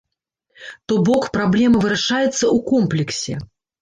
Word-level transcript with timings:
То 0.91 0.95
бок, 1.09 1.27
праблема 1.37 1.77
вырашаецца 1.85 2.33
ў 2.33 2.57
комплексе. 2.71 3.33